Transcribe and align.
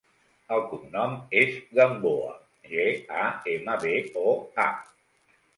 El 0.55 0.61
cognom 0.69 1.13
és 1.41 1.51
Gamboa: 1.79 2.31
ge, 2.73 2.89
a, 3.27 3.29
ema, 3.59 3.79
be, 3.85 3.95
o, 4.25 4.37
a. 4.69 4.71